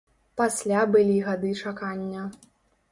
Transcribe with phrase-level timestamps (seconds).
[0.39, 2.21] Пасля былі гады чакання.